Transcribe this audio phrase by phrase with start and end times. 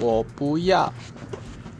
[0.00, 0.94] 我不要